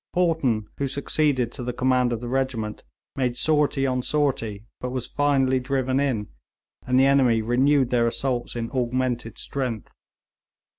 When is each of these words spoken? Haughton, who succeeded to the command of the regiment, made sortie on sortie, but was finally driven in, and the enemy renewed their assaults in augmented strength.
Haughton, 0.15 0.65
who 0.79 0.87
succeeded 0.87 1.51
to 1.51 1.63
the 1.63 1.73
command 1.73 2.11
of 2.11 2.21
the 2.21 2.27
regiment, 2.27 2.83
made 3.15 3.37
sortie 3.37 3.85
on 3.85 4.01
sortie, 4.01 4.65
but 4.79 4.89
was 4.89 5.05
finally 5.05 5.59
driven 5.59 5.99
in, 5.99 6.29
and 6.87 6.99
the 6.99 7.05
enemy 7.05 7.43
renewed 7.43 7.91
their 7.91 8.07
assaults 8.07 8.55
in 8.55 8.71
augmented 8.71 9.37
strength. 9.37 9.93